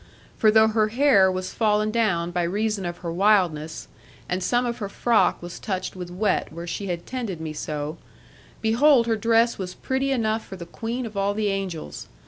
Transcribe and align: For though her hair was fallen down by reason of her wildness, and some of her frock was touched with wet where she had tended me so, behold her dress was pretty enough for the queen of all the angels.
For 0.35 0.49
though 0.49 0.69
her 0.69 0.87
hair 0.87 1.31
was 1.31 1.53
fallen 1.53 1.91
down 1.91 2.31
by 2.31 2.41
reason 2.41 2.87
of 2.87 2.97
her 3.05 3.13
wildness, 3.13 3.87
and 4.27 4.41
some 4.41 4.65
of 4.65 4.79
her 4.79 4.89
frock 4.89 5.39
was 5.43 5.59
touched 5.59 5.95
with 5.95 6.09
wet 6.09 6.51
where 6.51 6.65
she 6.65 6.87
had 6.87 7.05
tended 7.05 7.39
me 7.39 7.53
so, 7.53 7.99
behold 8.63 9.05
her 9.05 9.15
dress 9.15 9.59
was 9.59 9.75
pretty 9.75 10.09
enough 10.11 10.43
for 10.43 10.55
the 10.55 10.65
queen 10.65 11.05
of 11.05 11.15
all 11.15 11.35
the 11.35 11.49
angels. 11.49 12.07